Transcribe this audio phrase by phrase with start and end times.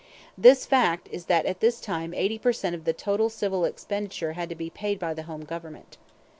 [0.35, 4.33] The fact is that at this time eighty per cent of the total civil expenditure
[4.33, 5.99] had to be paid by the home government.